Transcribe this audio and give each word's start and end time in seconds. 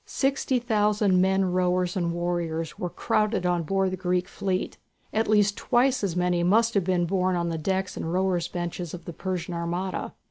Sixty 0.07 0.57
thousand 0.57 1.21
men 1.21 1.45
rowers 1.45 1.95
and 1.95 2.11
warriors 2.11 2.79
were 2.79 2.89
crowded 2.89 3.45
on 3.45 3.61
board 3.61 3.91
the 3.91 3.97
Greek 3.97 4.27
fleet. 4.27 4.79
At 5.13 5.27
least 5.27 5.55
twice 5.57 6.03
as 6.03 6.15
many 6.15 6.41
must 6.41 6.73
have 6.73 6.83
been 6.85 7.05
borne 7.05 7.35
on 7.35 7.49
the 7.49 7.59
decks 7.59 7.95
and 7.95 8.11
rowers' 8.11 8.47
benches 8.47 8.95
of 8.95 9.05
the 9.05 9.13
Persian 9.13 9.53
armada. 9.53 10.15